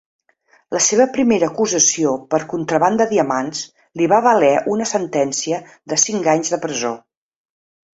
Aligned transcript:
La 0.75 0.79
seva 0.85 1.05
primera 1.17 1.49
acusació 1.51 2.15
per 2.33 2.41
contraban 2.55 2.99
de 3.03 3.09
diamants 3.13 3.63
li 4.01 4.11
va 4.17 4.25
valer 4.31 4.53
una 4.77 4.91
sentència 4.97 5.65
de 5.95 6.05
cinc 6.09 6.35
anys 6.39 6.57
de 6.57 6.65
presó. 6.69 6.99